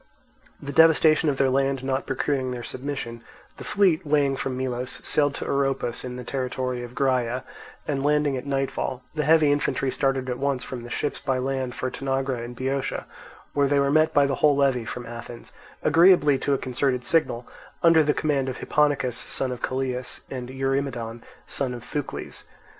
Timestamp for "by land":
11.19-11.75